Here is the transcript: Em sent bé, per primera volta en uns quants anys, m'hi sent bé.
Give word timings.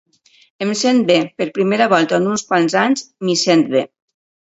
Em 0.65 0.71
sent 0.79 1.01
bé, 1.09 1.17
per 1.43 1.47
primera 1.59 1.89
volta 1.93 2.19
en 2.23 2.27
uns 2.33 2.47
quants 2.51 2.81
anys, 2.89 3.09
m'hi 3.25 3.41
sent 3.47 3.67
bé. 3.79 3.89